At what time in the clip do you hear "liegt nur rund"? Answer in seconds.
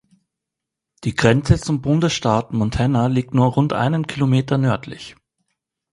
3.05-3.71